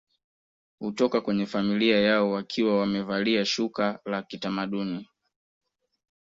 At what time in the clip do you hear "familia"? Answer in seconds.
1.45-1.99